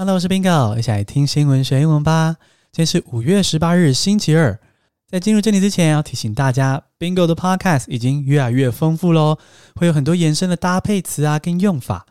[0.00, 2.38] Hello，我是 Bingo，一起来听新闻学英文吧。
[2.72, 4.58] 今天是五月十八日，星期二。
[5.06, 9.36] 在进入正题之前，要提醒大家，Bingo 的 Podcast 已经越来越丰富喽，
[9.74, 12.06] 会有很多延伸的搭配词啊跟用法。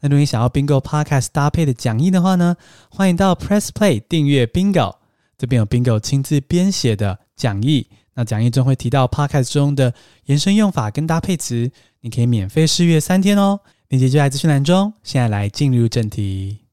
[0.00, 2.56] 那如果你想要 Bingo Podcast 搭配的讲义的话呢，
[2.88, 4.94] 欢迎到 Press Play 订阅 Bingo，
[5.36, 7.90] 这边有 Bingo 亲自编写的讲义。
[8.14, 9.92] 那讲义中会提到 Podcast 中的
[10.24, 11.70] 延伸用法跟搭配词，
[12.00, 13.60] 你可以免费试阅三天哦。
[13.88, 14.94] 链接就在资讯栏中。
[15.02, 16.63] 现在来进入正题。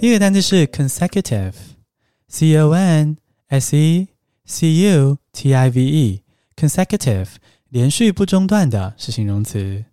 [0.00, 3.16] 第一个单词是 consecutive，c o n
[3.48, 4.08] s e
[4.44, 7.28] c u t i v e，consecutive
[7.70, 9.84] 连续不中断的是形容词。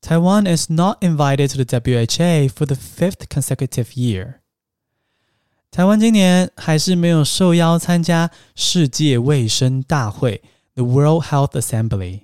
[0.00, 4.34] Taiwan is not invited to the WHA for the fifth consecutive year。
[5.70, 10.42] 台湾今年还是没有受邀参加世界卫生大会
[10.74, 12.20] （The World Health Assembly）。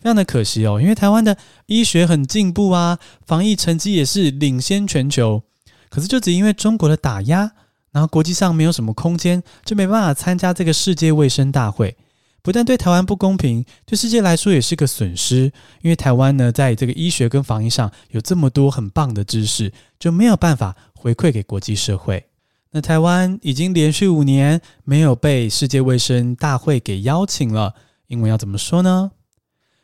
[0.00, 1.36] 非常的可惜哦，因为台湾的
[1.66, 5.42] 医学很进步啊，防疫成绩也是领先全球。
[5.89, 7.51] 可是，就只因为中国的打压，
[7.91, 11.97] 然后国际上没有什么空间，就没办法参加这个世界卫生大会。
[12.41, 15.51] 不但对台湾不公平，对世界来说也是个损失。
[15.81, 22.25] 因为台湾呢，在这个医学跟防疫上有这么多很棒的知识，就没有办法回馈给国际社会。
[22.71, 27.73] 那台湾已经连续五年没有被世界卫生大会给邀请了。
[28.07, 29.11] 英文要怎么说呢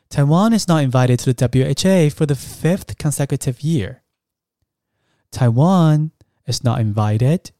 [0.08, 3.96] ？Taiwan is not invited to the WHA for the fifth consecutive year.
[5.35, 6.11] Taiwan
[6.45, 7.51] is not invited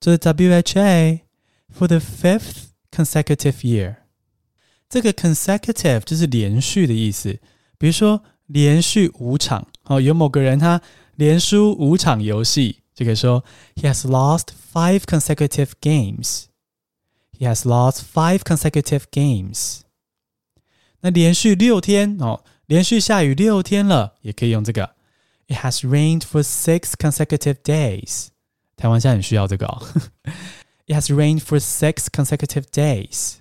[0.00, 1.24] to the WHA
[1.72, 3.96] for the fifth consecutive year.
[4.88, 7.40] 这个 consecutive 就是连续的意思。
[7.78, 10.80] 比如说，连续五场，哦，有某个人他
[11.16, 13.42] 连输五场游戏，就可以说
[13.74, 16.44] He has lost five consecutive games.
[17.36, 19.80] He has lost five consecutive games.
[21.00, 24.94] 那连续六天，哦，连续下雨六天了，也可以用这个。
[25.48, 28.28] It has rained for six consecutive days.
[28.76, 29.82] 台湾现在很需要这个哦。
[30.86, 33.34] It has rained for six consecutive days.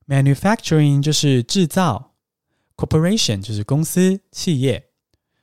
[0.08, 2.14] ，Manufacturing 就是制造
[2.76, 4.90] ，Corporation 就是公司企业，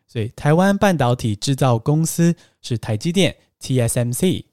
[0.06, 4.44] 所以台湾半导体制造公司是台积电 TSMC。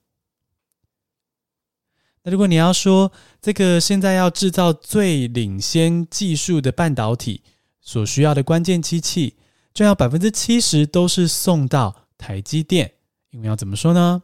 [2.23, 7.43] 那如果你要说这个现在要制造最领先技术的半导体
[7.79, 9.37] 所需要的关键机器，
[9.73, 12.94] 就要百分之七十都是送到台积电，
[13.30, 14.22] 英文要怎么说呢？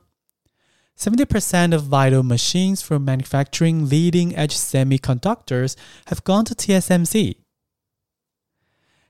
[0.97, 5.75] Seventy percent of vital machines for manufacturing leading-edge semiconductors
[6.07, 7.37] have gone to TSMC.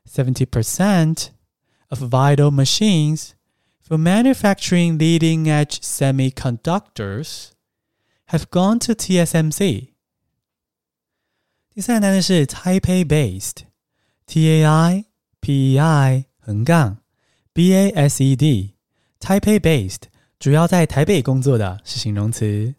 [0.07, 1.31] Seventy percent
[1.89, 3.35] of vital machines
[3.81, 7.51] for manufacturing leading-edge semiconductors
[8.27, 9.91] have gone to TSMC。
[11.75, 15.07] 第三个单词是 Taipei based，T A I
[15.41, 16.99] P E I 横杠
[17.53, 18.73] B A S E D，Taipei
[19.20, 20.04] Taipei-based，
[20.40, 22.76] 主要在台北工作的是形容词。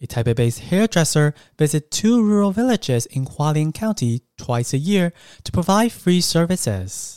[0.00, 5.12] A Taipei-based hairdresser visits two rural villages in Hualien County twice a year
[5.42, 7.16] to provide free services。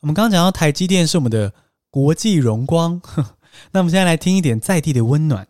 [0.00, 1.52] 我们刚刚讲到台积电是我们的
[1.88, 3.00] 国际荣光，
[3.70, 5.46] 那我们现在来听一点在地的温暖。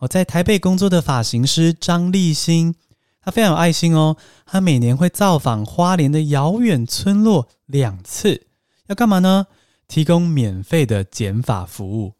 [0.00, 2.76] 我在台北工作的发型师张立新，
[3.20, 4.16] 他非常有爱心哦。
[4.46, 8.46] 他每年会造访花莲的遥远村落两次，
[8.86, 9.48] 要干嘛呢？
[9.88, 12.14] 提供免费的剪发服务，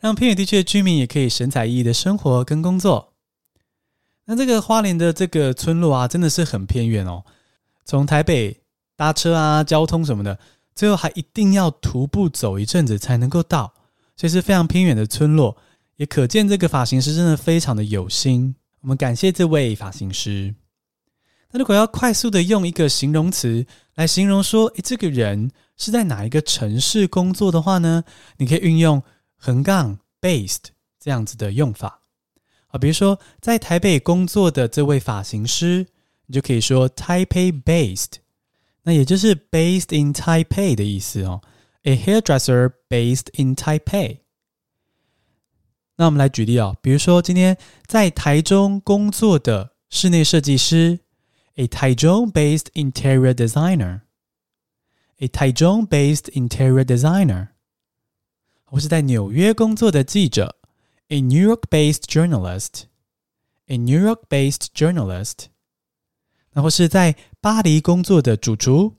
[0.00, 3.12] 让偏远地区的居民也可以神采奕奕的生活跟工作。
[4.24, 7.24] 那这个花莲的这个村落啊，真的是很偏远哦。
[7.84, 8.60] 从台北
[8.96, 10.38] 搭车啊，交通什么的，
[10.74, 13.74] 最后还一定要徒步走一阵子才能够到，
[14.16, 15.56] 所以是非常偏远的村落。
[15.96, 20.54] 也可见这个发型师真的非常的有心，我们感谢这位发型师。
[21.50, 23.66] 那如果要快速的用一个形容词
[23.96, 25.50] 来形容说，诶，这个人
[25.80, 28.04] 是在哪一个城市工作的话呢？
[28.36, 29.02] 你可以运用
[29.34, 30.66] 横杠 based
[30.98, 32.02] 这样子的用法
[32.66, 35.86] 啊，比如说在台北工作的这位发型师，
[36.26, 38.18] 你就可以说 Taipei based，
[38.82, 41.40] 那也就是 based in Taipei 的意思哦。
[41.84, 44.18] A hairdresser based in Taipei。
[45.96, 47.56] 那我们来举例哦，比如说今天
[47.86, 51.00] 在台中工作的室内设计师
[51.54, 54.02] ，a 台中 based interior designer
[55.31, 57.49] 台中 based interior designer，
[58.65, 60.57] 或是在纽约工作的记者，
[61.07, 65.45] a New York based journalist，a New York based journalist，
[66.53, 68.95] 那或是在巴黎工作的主厨，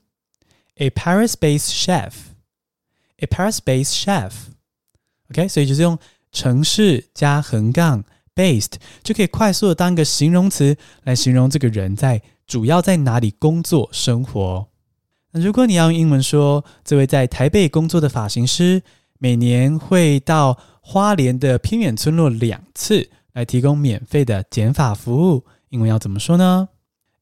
[0.75, 5.97] a Paris based chef，a Paris based chef，OK，所以就是用。
[6.29, 8.03] 城市加横杠
[8.35, 14.67] based 就可以快速的当一个形容词来形容这个人在主要在哪里工作生活。
[15.31, 18.81] 那如果你要用英文说，这位在台北工作的发型师
[19.19, 26.69] 每年会到花莲的偏远村落两次来提供免费的剪发服务，英文要怎么说呢？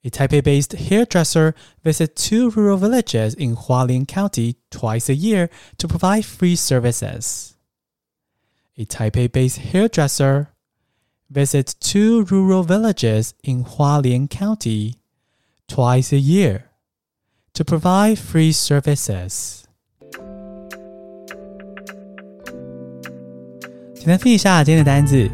[0.04, 5.50] A Taipei-based hairdresser visits two rural villages in Hualien County twice a year
[5.80, 7.54] to provide free services.
[8.78, 10.50] A Taipei-based hairdresser
[11.28, 14.98] visits two rural villages in Hualien County
[15.68, 16.66] twice a year
[17.54, 19.64] to provide free services.
[23.96, 25.30] 请来复习一下今天的单字：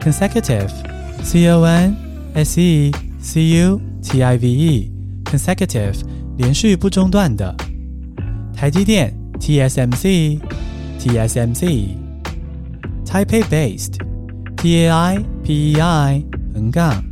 [0.00, 1.96] consecutive，c o n
[2.34, 6.00] s e c u t i v e，consecutive
[6.36, 7.54] 连续不中断的；
[8.54, 13.98] 台积电，t s m c，t s m c。Taipei based,
[14.56, 16.24] T A I P E I
[16.54, 17.02] 横杠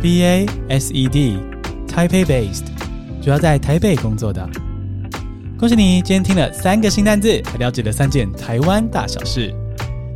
[0.00, 1.38] B A S E D,
[1.88, 2.66] Taipei based
[3.25, 4.47] 主要在台北工作的。
[5.57, 9.51] 恭喜你，今天听了三个新单字，还了解了三件台湾大小事。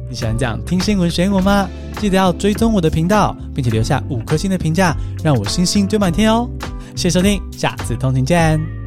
[0.08, 1.68] 你喜欢这样听新闻选我吗？
[1.98, 6.48] 记得要追踪我的频道，并且留下五颗星的评价，让我星星堆满天哦。
[6.96, 8.79] 谢谢收听，下次通勤见。